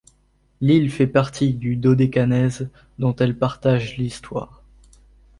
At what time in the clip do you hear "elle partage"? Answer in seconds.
3.17-3.97